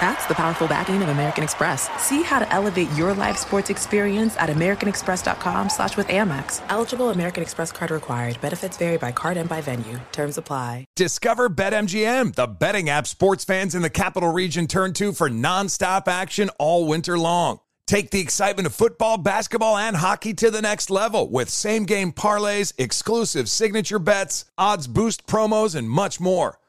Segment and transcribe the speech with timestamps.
[0.00, 1.88] That's the powerful backing of American Express.
[2.00, 6.62] See how to elevate your live sports experience at americanexpress.com slash with Amex.
[6.68, 8.40] Eligible American Express card required.
[8.40, 9.98] Benefits vary by card and by venue.
[10.12, 10.84] Terms apply.
[10.94, 16.06] Discover BetMGM, the betting app sports fans in the capital region turn to for nonstop
[16.06, 17.58] action all winter long.
[17.88, 22.12] Take the excitement of football, basketball, and hockey to the next level with same game
[22.12, 26.58] parlays, exclusive signature bets, odds boost promos, and much more.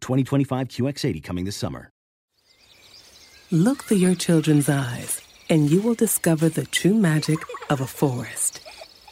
[0.00, 1.90] 2025 QX80 coming this summer.
[3.50, 7.38] Look through your children's eyes, and you will discover the true magic
[7.70, 8.60] of a forest.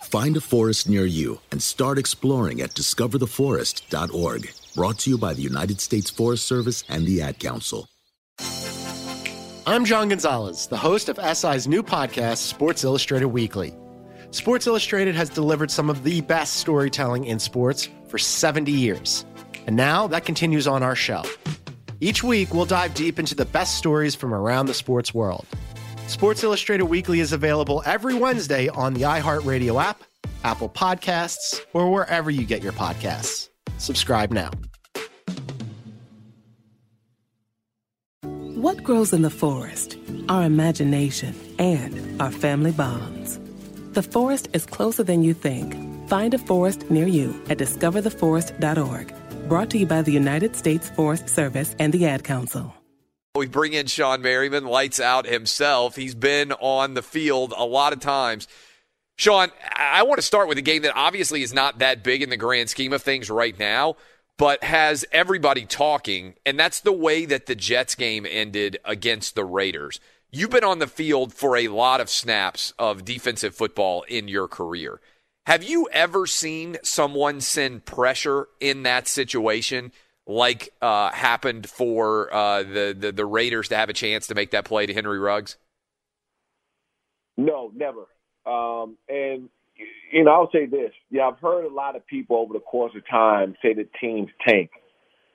[0.03, 4.51] Find a forest near you and start exploring at discovertheforest.org.
[4.75, 7.89] Brought to you by the United States Forest Service and the Ad Council.
[9.67, 13.75] I'm John Gonzalez, the host of SI's new podcast, Sports Illustrated Weekly.
[14.31, 19.25] Sports Illustrated has delivered some of the best storytelling in sports for 70 years.
[19.67, 21.23] And now that continues on our show.
[22.01, 25.47] Each week, we'll dive deep into the best stories from around the sports world.
[26.07, 30.03] Sports Illustrated Weekly is available every Wednesday on the iHeartRadio app,
[30.45, 33.49] Apple Podcasts, or wherever you get your podcasts.
[33.79, 34.51] Subscribe now.
[38.23, 39.99] What grows in the forest?
[40.29, 43.39] Our imagination and our family bonds.
[43.93, 45.75] The forest is closer than you think.
[46.09, 49.15] Find a forest near you at discovertheforest.org.
[49.49, 52.75] Brought to you by the United States Forest Service and the Ad Council.
[53.37, 55.97] We bring in Shawne Merriman, lights out himself.
[55.97, 58.49] He's been on the field a lot of times.
[59.17, 62.31] Sean, I want to start with a game that obviously is not that big in
[62.31, 63.97] the grand scheme of things right now,
[64.39, 69.45] but has everybody talking, and that's the way that the Jets game ended against the
[69.45, 70.01] Raiders.
[70.31, 74.49] You've been on the field for a lot of snaps of defensive football in your
[74.49, 75.01] career.
[75.47, 79.93] Have you ever seen someone send pressure in that situation
[80.27, 84.53] like uh, happened for uh, the, the, the Raiders to have a chance to make
[84.53, 85.59] that play to Henry Ruggs?
[87.37, 88.07] No, never.
[88.47, 89.51] Um, and
[90.13, 92.93] you know, I'll say this: yeah, I've heard a lot of people over the course
[92.97, 94.71] of time say that teams tank,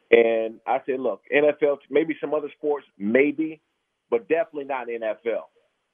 [0.10, 3.62] and I say, look, NFL, maybe some other sports, maybe,
[4.10, 5.44] but definitely not NFL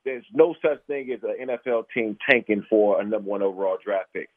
[0.06, 4.14] there's no such thing as an NFL team tanking for a number one overall draft
[4.14, 4.30] pick.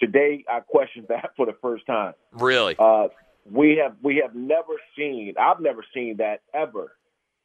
[0.00, 2.14] Today, I questioned that for the first time.
[2.32, 2.74] Really?
[2.78, 3.08] Uh,
[3.50, 5.34] we have we have never seen.
[5.38, 6.92] I've never seen that ever,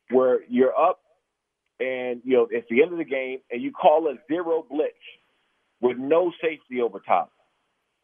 [0.09, 0.99] where you're up
[1.79, 4.93] and you know it's the end of the game and you call a zero blitz
[5.81, 7.31] with no safety over top.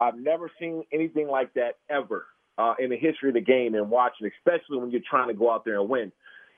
[0.00, 2.26] I've never seen anything like that ever
[2.58, 5.50] uh, in the history of the game and watching, especially when you're trying to go
[5.50, 6.12] out there and win.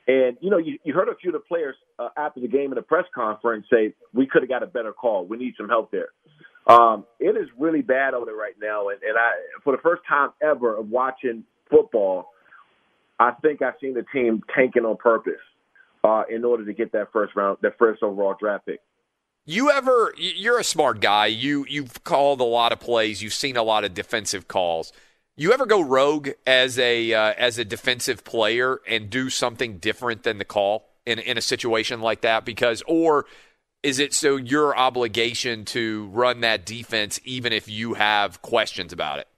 [0.09, 2.73] And you know, you, you heard a few of the players uh, after the game
[2.73, 5.27] in the press conference say, "We could have got a better call.
[5.27, 6.09] We need some help there."
[6.67, 9.33] Um, it is really bad over there right now, and, and I,
[9.65, 12.31] for the first time ever of watching football,
[13.19, 15.41] I think I've seen the team tanking on purpose
[16.05, 18.81] uh, in order to get that first round, that first overall draft pick.
[19.45, 20.15] You ever?
[20.17, 21.27] You're a smart guy.
[21.27, 23.23] You you've called a lot of plays.
[23.23, 24.93] You've seen a lot of defensive calls.
[25.35, 30.25] You ever go rogue as a uh, as a defensive player and do something different
[30.25, 32.45] than the call in in a situation like that?
[32.45, 33.25] Because or
[33.83, 39.21] is it so your obligation to run that defense even if you have questions about
[39.21, 39.29] it?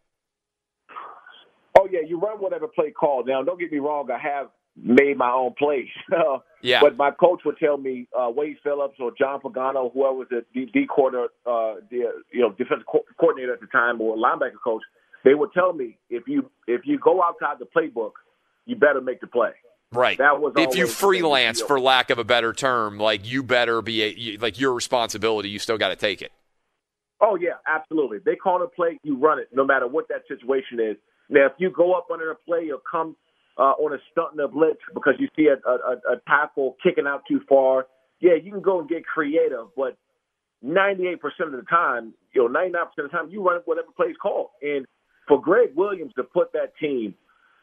[1.78, 3.24] Oh yeah, you run whatever play call.
[3.24, 4.08] Now, don't get me wrong.
[4.10, 5.88] I have made my own plays.
[6.62, 6.80] yeah.
[6.80, 10.44] But my coach would tell me uh, Wade Phillips or John Pagano, whoever was the
[10.52, 14.60] D, D coordinator, uh, the you know defensive co- coordinator at the time, or linebacker
[14.62, 14.82] coach,
[15.24, 18.12] they would tell me if you if you go outside the playbook,
[18.66, 19.50] you better make the play.
[19.92, 20.18] Right.
[20.18, 24.02] That was if you freelance, for lack of a better term, like you better be
[24.02, 25.48] a, you- like your responsibility.
[25.48, 26.32] You still got to take it.
[27.20, 28.18] Oh yeah, absolutely.
[28.24, 30.96] They call a play, you run it, no matter what that situation is.
[31.30, 33.16] Now, if you go up under a play or come
[33.56, 37.06] uh, on a stunt and a blitz because you see a, a, a tackle kicking
[37.06, 37.86] out too far,
[38.20, 39.68] yeah, you can go and get creative.
[39.76, 39.96] But
[40.64, 44.48] 98% of the time, you know, 99% of the time, you run whatever play's called.
[44.62, 44.86] And
[45.28, 47.14] for Gregg Williams to put that team,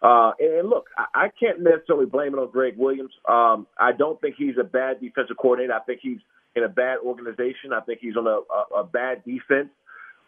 [0.01, 3.13] uh, and, look, I, I can't necessarily blame it on Gregg Williams.
[3.27, 5.73] Um, I don't think he's a bad defensive coordinator.
[5.73, 6.17] I think he's
[6.55, 7.71] in a bad organization.
[7.73, 9.69] I think he's on a, a, a bad defense.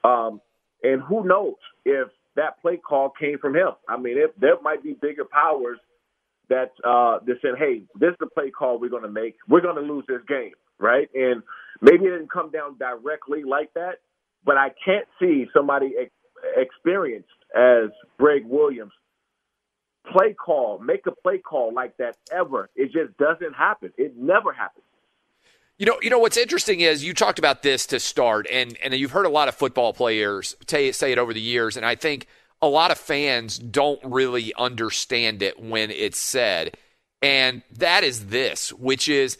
[0.03, 0.41] Um,
[0.83, 3.69] and who knows if that play call came from him?
[3.88, 5.79] I mean, if there might be bigger powers
[6.50, 9.36] that uh, that said, "Hey, this is the play call we're going to make.
[9.47, 11.41] We're going to lose this game, right?" And
[11.81, 14.00] maybe it didn't come down directly like that,
[14.45, 15.94] but I can't see somebody
[16.56, 18.94] experienced as Gregg Williams
[20.12, 22.69] play call, make a play call like that ever.
[22.75, 23.94] It just doesn't happen.
[23.98, 24.86] It never happens.
[25.80, 28.94] You know, you know what's interesting is you talked about this to start, and and
[28.94, 31.95] you've heard a lot of football players say, say it over the years, and I
[31.95, 32.28] think
[32.62, 36.78] a lot of fans don't really understand it when it's said,
[37.22, 39.38] and that is this, which is,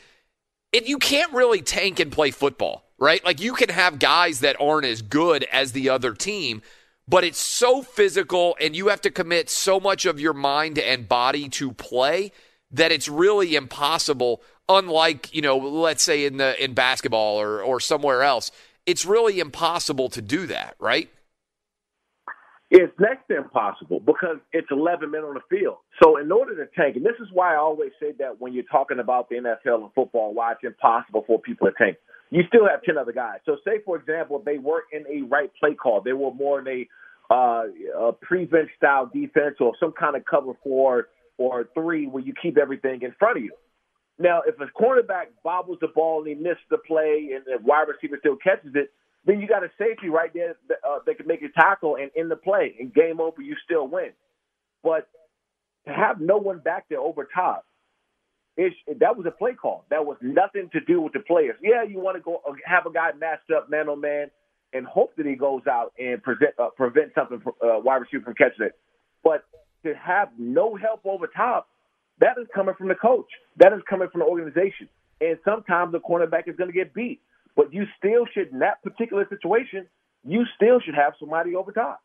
[0.72, 3.24] it, you can't really tank and play football, right?
[3.24, 6.62] Like you can have guys that aren't as good as the other team,
[7.08, 11.08] but it's so physical, and you have to commit so much of your mind and
[11.08, 12.32] body to play
[12.72, 17.82] that it's really impossible unlike you know let's say in the in basketball or or
[17.82, 18.50] somewhere else
[18.86, 21.10] it's really impossible to do that right
[22.76, 25.78] It's next to impossible because it's 11 men on the field.
[26.02, 28.64] So in order to tank, and this is why I always say that when you're
[28.64, 31.98] talking about the NFL and football, why it's impossible for people to tank.
[32.34, 33.38] You still have 10 other guys.
[33.46, 36.68] So say, for example, they weren't in a right play call, they were more in
[36.68, 36.88] a,
[37.32, 37.66] uh,
[38.08, 42.58] a prevent style defense or some kind of cover four or three where you keep
[42.58, 43.52] everything in front of you.
[44.18, 47.86] Now, if a cornerback bobbles the ball and he misses the play and the wide
[47.88, 48.92] receiver still catches it,
[49.26, 52.10] then you got a safety right there that, uh, that can make a tackle and
[52.16, 54.10] in the play and game over, you still win.
[54.82, 55.08] But
[55.86, 57.66] to have no one back there over top,
[58.56, 59.86] it's, that was a play call.
[59.90, 61.56] That was nothing to do with the players.
[61.62, 64.30] Yeah, you want to go uh, have a guy matched up man on man
[64.74, 68.36] and hope that he goes out and present, uh, prevent something uh, wide receiver from
[68.36, 68.74] catching it.
[69.24, 69.44] But
[69.84, 71.68] to have no help over top,
[72.20, 73.28] that is coming from the coach.
[73.58, 74.90] That is coming from the organization.
[75.22, 77.22] And sometimes the cornerback is going to get beat.
[77.56, 79.88] But you still should, in that particular situation,
[80.24, 82.02] you still should have somebody over top.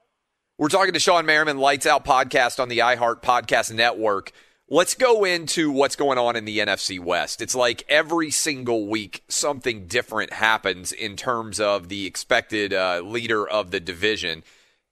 [0.58, 4.32] we're talking to shawne merriman lights out podcast on the iheart podcast network
[4.70, 9.22] let's go into what's going on in the nfc west it's like every single week
[9.28, 14.42] something different happens in terms of the expected uh, leader of the division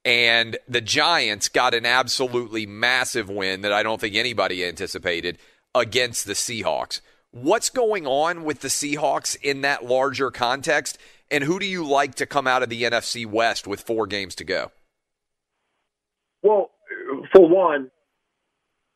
[0.06, 5.37] and the Giants got an absolutely massive win that I don't think anybody anticipated
[5.75, 7.00] against the Seahawks.
[7.33, 10.97] What's going on with the Seahawks in that larger context?
[11.28, 14.37] And who do you like to come out of the NFC West with four games
[14.37, 14.71] to go?
[16.40, 16.71] Well,
[17.33, 17.90] for one,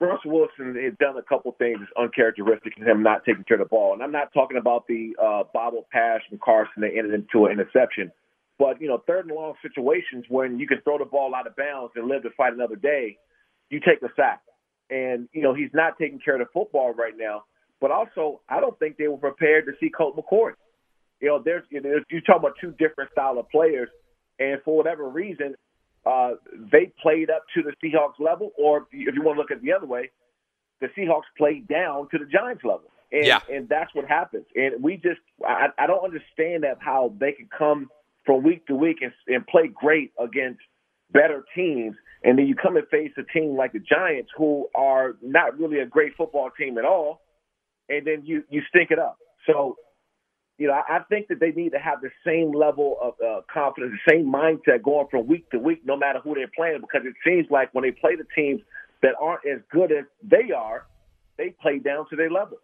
[0.01, 3.69] Russell Wilson has done a couple things uncharacteristic in him not taking care of the
[3.69, 3.93] ball.
[3.93, 7.53] And I'm not talking about the uh, bobble pass from Carson that ended into an
[7.53, 8.11] interception.
[8.59, 11.55] But, you know, third and long situations when you can throw the ball out of
[11.57, 13.19] bounds and live to fight another day,
[13.69, 14.41] you take a sack.
[14.89, 17.45] And, you know, he's not taking care of the football right now.
[17.81, 20.53] But also, I don't think they were prepared to see Colt McCoy.
[21.21, 23.89] You know, there's, you know, you talk about two different style of players.
[24.39, 25.55] And for whatever reason,
[26.07, 26.33] uh,
[26.73, 29.63] they played up to the Seahawks level, or if you want to look at it
[29.63, 30.11] the other way,
[30.81, 32.91] the Seahawks played down to the Giants level.
[33.13, 33.41] And, Yeah.
[33.51, 34.47] and that's what happens.
[34.55, 37.91] And we just, I, I don't understand that how they can come
[38.25, 40.61] from week to week and, and play great against
[41.13, 41.97] better teams.
[42.23, 45.81] And then you come and face a team like the Giants, who are not really
[45.81, 47.23] a great football team at all,
[47.89, 49.17] and then you you stink it up.
[49.47, 49.77] So,
[50.61, 53.41] you know, I, I think that they need to have the same level of uh,
[53.53, 57.07] confidence, the same mindset going from week to week, no matter who they're playing, because
[57.07, 58.61] it seems like when they play the teams
[59.03, 60.87] that aren't as good as they are,
[61.39, 62.59] they play down to their level.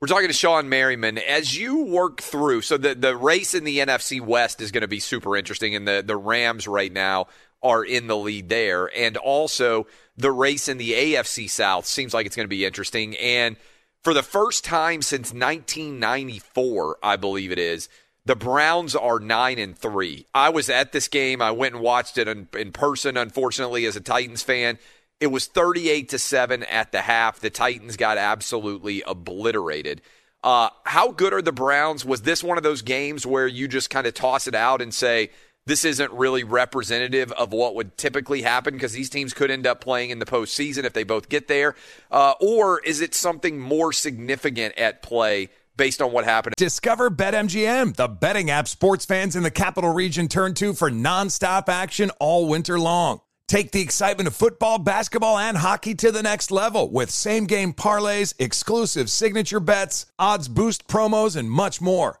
[0.00, 1.18] We're talking to Shawne Merriman.
[1.18, 4.88] As you work through, so the, the race in the NFC West is going to
[4.88, 7.28] be super interesting, and the, the Rams right now
[7.62, 8.90] are in the lead there.
[8.96, 9.86] And also,
[10.16, 13.16] the race in the AFC South seems like it's going to be interesting.
[13.16, 13.56] And
[14.02, 17.88] for the first time since 1994, I believe it is,
[18.24, 20.26] the Browns are nine and three.
[20.34, 21.40] I was at this game.
[21.40, 23.16] I went and watched it in, in person.
[23.16, 24.78] Unfortunately, as a Titans fan,
[25.20, 27.40] it was 38 to seven at the half.
[27.40, 30.02] The Titans got absolutely obliterated.
[30.44, 32.04] Uh, how good are the Browns?
[32.04, 34.94] Was this one of those games where you just kind of toss it out and
[34.94, 35.30] say
[35.68, 39.80] this isn't really representative of what would typically happen because these teams could end up
[39.80, 41.74] playing in the postseason if they both get there?
[42.10, 46.54] Uh, or is it something more significant at play based on what happened.
[46.56, 51.68] Discover BetMGM, the betting app sports fans in the capital region turn to for nonstop
[51.68, 53.20] action all winter long.
[53.46, 57.72] Take the excitement of football, basketball, and hockey to the next level with same game
[57.72, 62.20] parlays, exclusive signature bets, odds boost promos, and much more.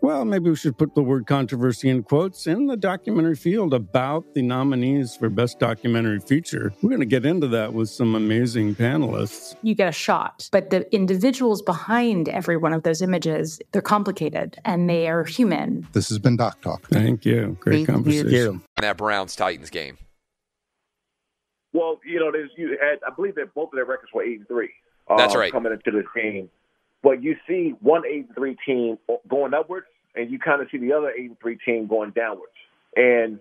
[0.00, 4.34] well, maybe we should put the word controversy in quotes in the documentary field about
[4.34, 6.72] the nominees for Best Documentary Feature.
[6.82, 9.56] We're going to get into that with some amazing panelists.
[9.62, 14.58] You get a shot, but the individuals behind every one of those images, they're complicated
[14.64, 15.86] and they are human.
[15.92, 16.86] This has been Doc Talk.
[16.88, 17.56] Thank you.
[17.60, 18.30] Great Thank conversation.
[18.30, 18.62] You.
[18.80, 19.98] That Browns Titans game.
[21.72, 24.38] Well, you know, there's you had I believe that both of their records were eight
[24.38, 24.70] and three.
[25.16, 25.52] That's um, right.
[25.52, 26.50] Coming into this game,
[27.02, 30.78] but you see one eight and three team going upwards, and you kind of see
[30.78, 32.52] the other eight and three team going downwards.
[32.96, 33.38] And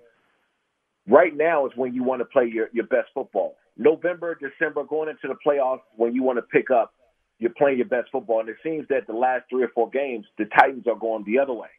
[1.08, 3.56] right now is when you want to play your, your best football.
[3.78, 6.94] November, December, going into the playoffs, when you want to pick up,
[7.40, 8.40] you're playing your best football.
[8.40, 11.40] And it seems that the last three or four games, the Titans are going the
[11.40, 11.70] other way,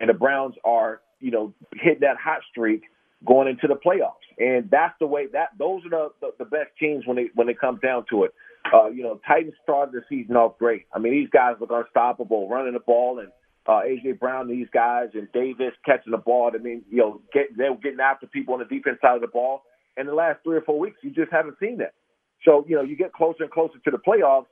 [0.00, 2.82] and the Browns are, you know, hitting that hot streak
[3.26, 4.14] going into the playoffs.
[4.38, 7.48] And that's the way that those are the, the, the best teams when they when
[7.48, 8.32] it comes down to it.
[8.72, 10.86] Uh, you know, Titans started the season off great.
[10.92, 13.28] I mean, these guys look unstoppable, running the ball, and
[13.66, 16.50] uh, AJ Brown, these guys, and Davis catching the ball.
[16.54, 19.20] I mean, you know, get, they were getting after people on the defense side of
[19.20, 19.62] the ball.
[19.96, 21.92] And the last three or four weeks, you just haven't seen that.
[22.44, 24.46] So, you know, you get closer and closer to the playoffs,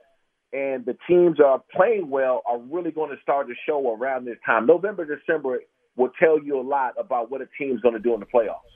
[0.52, 4.38] and the teams are playing well are really going to start to show around this
[4.44, 4.66] time.
[4.66, 5.60] November, December
[5.96, 8.75] will tell you a lot about what a team's going to do in the playoffs.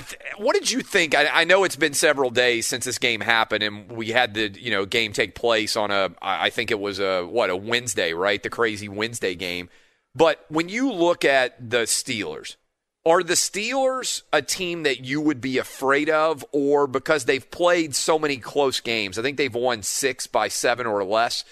[0.00, 1.14] Th- what did you think?
[1.14, 4.48] I, I, know it's been several days since this game happened, and we had the
[4.48, 8.14] you know game take place on a I think it was a what a Wednesday,
[8.14, 8.42] right?
[8.42, 9.68] The crazy Wednesday game.
[10.14, 12.56] But when you look at the Steelers,
[13.04, 17.94] are the Steelers a team that you would be afraid of, or because they've played
[17.94, 19.18] so many close games?
[19.18, 21.44] I think they've won six by seven or less.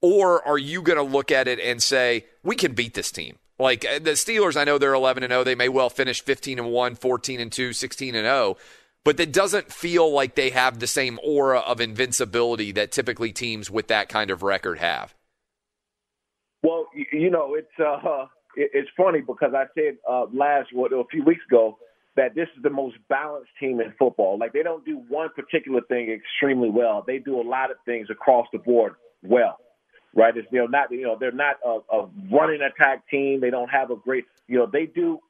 [0.00, 3.38] Or are you going to look at it and say we can beat this team?
[3.58, 5.44] Like uh, the Steelers, I know they're 11 and 0.
[5.44, 8.56] They may well finish 15 and 1, 14 and 2, 16 and 0,
[9.04, 13.70] but it doesn't feel like they have the same aura of invincibility that typically teams
[13.70, 15.14] with that kind of record have.
[16.62, 21.24] Well, you know, it's uh, it's funny because I said uh, last what a few
[21.24, 21.78] weeks ago
[22.16, 24.38] that this is the most balanced team in football.
[24.38, 27.04] Like they don't do one particular thing extremely well.
[27.04, 29.58] They do a lot of things across the board well
[30.14, 30.36] right?
[30.36, 33.40] It's, know, not you know they're not a, a running attack team.
[33.40, 35.20] They don't have a great you know they do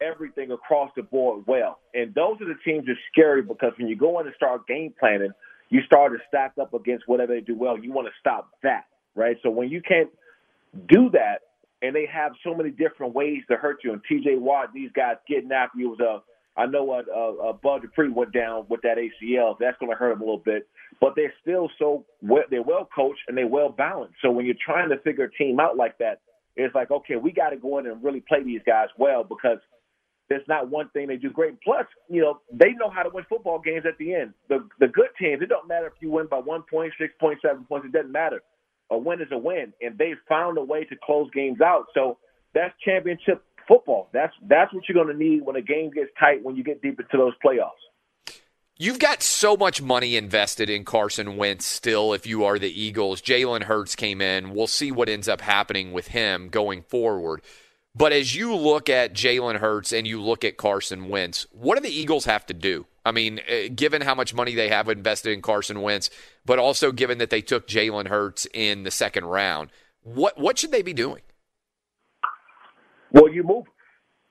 [0.00, 1.78] everything across the board well.
[1.94, 4.92] And those are the teams are scary because when you go in and start game
[4.98, 5.30] planning,
[5.70, 7.78] you start to stack up against whatever they do well.
[7.78, 9.36] You want to stop that, right?
[9.42, 10.10] So when you can't
[10.88, 11.40] do that,
[11.80, 14.36] and they have so many different ways to hurt you, and T.J.
[14.36, 16.22] Watt, these guys getting after you was a
[16.56, 19.56] I know what uh, uh, Bud Dupree went down with that ACL.
[19.58, 20.68] That's going to hurt him a little bit,
[21.00, 24.16] but they're still so well, they're well coached and they're well balanced.
[24.22, 26.20] So when you're trying to figure a team out like that,
[26.56, 29.58] it's like okay, we got to go in and really play these guys well because
[30.28, 31.60] there's not one thing they do great.
[31.62, 34.34] Plus, you know, they know how to win football games at the end.
[34.48, 37.38] The the good teams, it don't matter if you win by one point, six point,
[37.42, 37.86] seven points.
[37.86, 38.42] It doesn't matter.
[38.90, 41.86] A win is a win, and they've found a way to close games out.
[41.94, 42.18] So
[42.54, 44.08] that's championship football.
[44.12, 46.82] That's that's what you're going to need when a game gets tight when you get
[46.82, 47.70] deep into those playoffs.
[48.78, 53.22] You've got so much money invested in Carson Wentz still if you are the Eagles.
[53.22, 54.54] Jalen Hurts came in.
[54.54, 57.42] We'll see what ends up happening with him going forward.
[57.94, 61.82] But as you look at Jalen Hurts and you look at Carson Wentz, what do
[61.82, 62.86] the Eagles have to do?
[63.04, 66.08] I mean, uh, given how much money they have invested in Carson Wentz,
[66.46, 69.70] but also given that they took Jalen Hurts in the second round,
[70.02, 71.20] what what should they be doing?
[73.12, 73.64] Well, you move,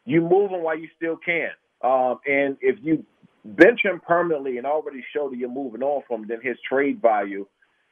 [0.06, 1.50] you move him while you still can.
[1.84, 3.06] Um, and if you
[3.44, 7.02] bench him permanently and already show that you're moving on from him, then his trade
[7.02, 7.46] value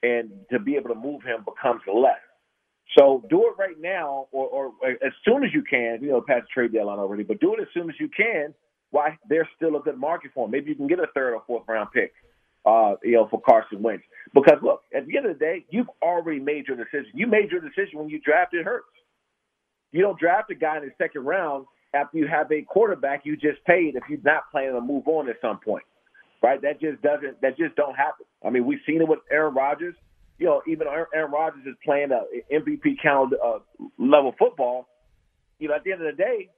[0.04, 2.20] and to be able to move him becomes less.
[2.98, 6.00] So do it right now, or, or as soon as you can.
[6.02, 8.54] You know, past trade deadline already, but do it as soon as you can.
[8.92, 10.52] Why there's still a good market for him.
[10.52, 12.14] Maybe you can get a third or fourth round pick,
[12.66, 14.04] uh, you know, for Carson Wentz.
[14.34, 17.12] Because look, at the end of the day, you've already made your decision.
[17.14, 18.88] You made your decision when you drafted Hurts.
[19.92, 23.36] You don't draft a guy in the second round after you have a quarterback you
[23.36, 25.84] just paid if you're not planning to move on at some point.
[26.42, 26.62] Right?
[26.62, 28.26] That just doesn't that just don't happen.
[28.46, 29.96] I mean, we've seen it with Aaron Rodgers.
[30.38, 33.60] You know, even Aaron Rodgers is playing a MVP count uh,
[33.98, 34.88] level football.
[35.60, 36.50] You know, at the end of the day,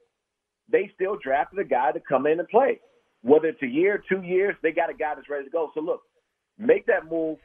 [0.72, 2.80] they still drafted a guy to come in and play.
[3.24, 5.72] Whether it's a year, two years, they got a guy that's ready to go.
[5.74, 6.02] So look,
[6.60, 7.39] make that move,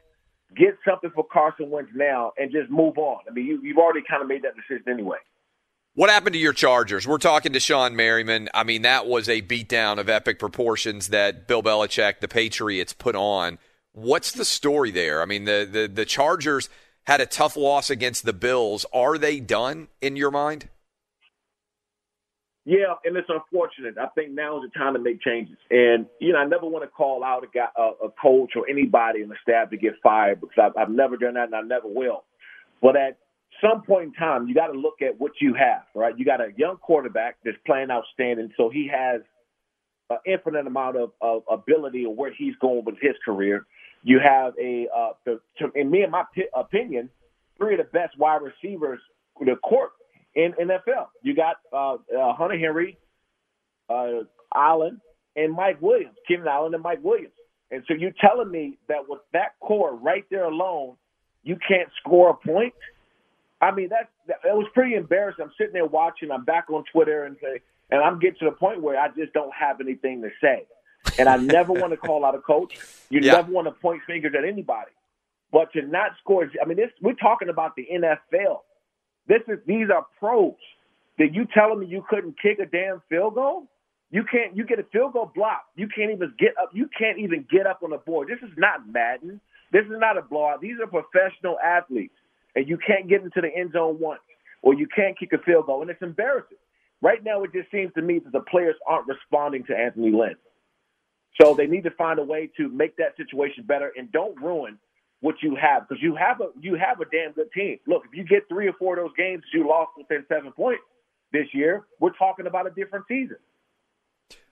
[0.55, 3.21] get something for Carson Wentz now, and just move on.
[3.29, 5.19] I mean, you, you've already kind of made that decision anyway.
[5.97, 7.09] What happened to your Chargers?
[7.09, 8.51] We're talking to Shawne Merriman.
[8.53, 13.17] I mean, that was a beatdown of epic proportions that Bill Belichick, the Patriots, put
[13.17, 13.59] on.
[13.93, 15.23] What's the story there?
[15.23, 16.69] I mean, the, the, the Chargers
[17.07, 18.85] had a tough loss against the Bills.
[18.93, 20.69] Are they done in your mind?
[22.67, 23.97] Yeah, and it's unfortunate.
[23.97, 25.57] I think now is the time to make changes.
[25.71, 28.69] And you know, I never want to call out a guy, a, a coach or
[28.69, 31.63] anybody in the staff to get fired because I've, I've never done that and I
[31.63, 32.25] never will.
[32.83, 33.17] But at
[33.61, 36.17] some point in time, you got to look at what you have, right?
[36.17, 39.23] You got a young quarterback that's playing outstanding, so he has
[40.11, 43.67] an infinite amount of, of ability of where he's going with his career.
[44.03, 47.11] You have a, uh, the, to, in me and my p- opinion,
[47.59, 49.01] three of the best wide receivers
[49.45, 49.91] the court
[50.35, 51.09] in NFL.
[51.23, 52.99] You got uh, uh, Hunter Henry,
[53.89, 55.01] uh, Allen,
[55.35, 57.35] and Mike Williams, Keenan Allen and Mike Williams.
[57.71, 60.97] And so you're telling me that with that core right there alone,
[61.43, 62.75] you can't score a point?
[63.61, 65.45] I mean, that's that, it was pretty embarrassing.
[65.45, 66.31] I'm sitting there watching.
[66.31, 69.33] I'm back on Twitter and say, and I'm getting to the point where I just
[69.33, 70.67] don't have anything to say.
[71.19, 72.77] And I never want to call out a coach.
[73.11, 73.33] You Yeah.
[73.33, 74.91] never want to point fingers at anybody.
[75.53, 78.63] But to not score, I mean, this we're talking about the NFL.
[79.29, 80.55] This is these are pros.
[81.19, 83.67] That you telling me you couldn't kick a damn field goal?
[84.11, 84.55] You can't.
[84.55, 85.65] You get a field goal block.
[85.75, 86.71] You can't even get up.
[86.75, 88.29] You can't even get up on the board.
[88.29, 89.41] This is not Madden.
[89.73, 90.61] This is not a blowout.
[90.61, 92.15] These are professional athletes,
[92.57, 94.23] and you can't get into the end zone once,
[94.63, 96.57] or you can't kick a field goal, and it's embarrassing.
[97.03, 100.35] Right now, it just seems to me that the players aren't responding to Anthony Lynn.
[101.41, 104.79] So they need to find a way to make that situation better and don't ruin
[105.21, 107.79] what you have because you have a you have a damn good team.
[107.87, 110.83] Look, if you get three or four of those games you lost within seven points
[111.33, 113.37] this year, we're talking about a different season.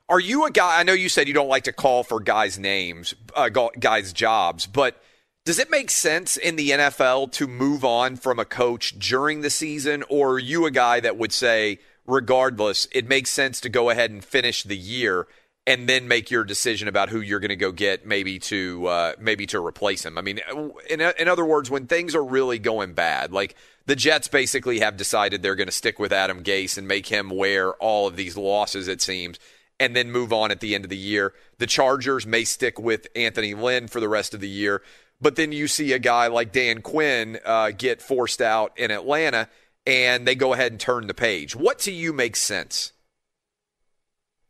[0.08, 0.80] Are you a guy?
[0.80, 4.66] I know you said you don't like to call for guys' names, uh, guys' jobs,
[4.66, 5.02] but
[5.44, 9.50] does it make sense in the NFL to move on from a coach during the
[9.50, 13.90] season, or are you a guy that would say, regardless, it makes sense to go
[13.90, 15.26] ahead and finish the year
[15.66, 19.12] and then make your decision about who you're going to go get, maybe to uh,
[19.18, 20.16] maybe to replace him?
[20.16, 20.40] I mean,
[20.88, 23.54] in in other words, when things are really going bad, like
[23.84, 27.28] the Jets basically have decided they're going to stick with Adam Gase and make him
[27.28, 29.38] wear all of these losses, it seems,
[29.78, 31.34] and then move on at the end of the year.
[31.58, 34.82] The Chargers may stick with Anthony Lynn for the rest of the year,
[35.20, 39.48] but then you see a guy like Dan Quinn uh, get forced out in Atlanta,
[39.86, 41.54] and they go ahead and turn the page.
[41.56, 42.92] What to you makes sense?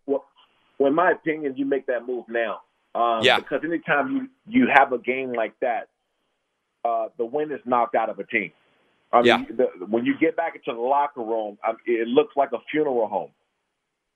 [0.07, 0.25] Well,
[0.79, 2.63] well, in my opinion, you make that move now.
[2.95, 3.39] Um, Yeah.
[3.39, 5.89] Because anytime you you have a game like that,
[6.85, 8.53] uh, the wind is knocked out of a team.
[9.13, 9.45] I mean, Yeah.
[9.49, 13.07] the, when you get back into the locker room, I it looks like a funeral
[13.09, 13.31] home,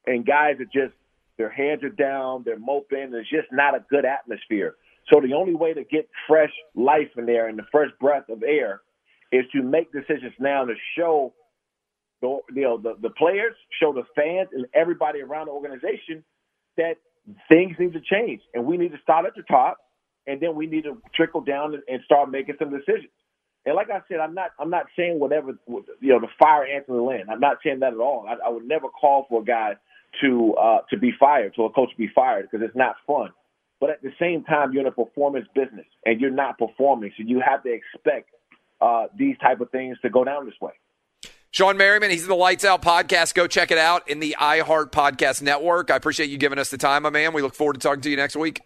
[0.06, 0.94] and guys are just
[1.37, 3.14] their heads are down, they're moping.
[3.14, 4.74] It's just not a good atmosphere.
[5.11, 8.42] So the only way to get fresh life in there and the fresh breath of
[8.42, 8.83] air
[9.33, 11.33] is to make decisions now to show
[12.21, 16.25] the you know the, the players, show the fans, and everybody around the organization
[16.77, 16.94] that
[17.49, 19.79] things need to change, and we need to start at the top,
[20.27, 23.12] and then we need to trickle down and, and start making some decisions.
[23.66, 26.99] And like I said, I'm not I'm not saying whatever you know to fire Anthony
[26.99, 27.29] Lynn.
[27.31, 28.27] I'm not saying that at all.
[28.29, 29.77] I, I would never call for a guy
[30.23, 33.31] to uh, to be fired, to a coach to be fired, because it's not fun.
[33.80, 37.22] But at the same time, you're in a performance business, and you're not performing, so
[37.26, 38.30] you have to expect
[38.80, 40.72] uh, these type of things to go down this way.
[41.52, 43.34] Shawne Merriman, he's in the Lights Out podcast.
[43.34, 45.90] Go check it out in the iHeart Podcast Network.
[45.90, 47.32] I appreciate you giving us the time, my man.
[47.32, 48.60] We look forward to talking to you next week.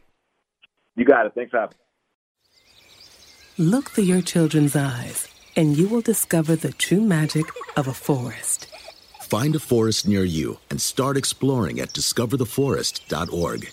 [0.97, 1.33] You got it.
[1.35, 1.71] Thanks for.
[3.57, 7.45] Look through your children's eyes, and you will discover the true magic
[7.77, 8.67] of a forest.
[9.21, 13.73] Find a forest near you and start exploring at discovertheforest.org.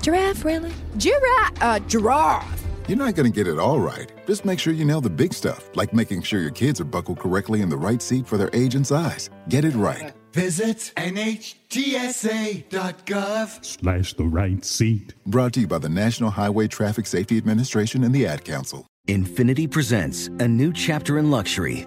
[0.00, 0.04] Cat.
[0.04, 0.12] Giraffe.
[0.42, 0.72] giraffe, really?
[0.96, 2.62] Giraffe, uh, giraffe.
[2.88, 4.10] You're not going to get it all right.
[4.26, 7.20] Just make sure you nail the big stuff, like making sure your kids are buckled
[7.20, 9.30] correctly in the right seat for their age and size.
[9.48, 10.12] Get it right.
[10.32, 13.64] Visit NHTSA.gov.
[13.64, 15.14] Slash the right seat.
[15.26, 18.86] Brought to you by the National Highway Traffic Safety Administration and the Ad Council.
[19.08, 21.86] Infiniti presents a new chapter in luxury,